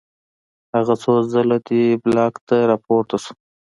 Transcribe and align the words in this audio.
هغه 0.75 0.93
څو 1.01 1.11
ځله 1.31 1.57
دې 1.67 1.83
بلاک 2.03 2.33
ته 2.47 2.55
راپورته 2.71 3.15
شو 3.23 3.33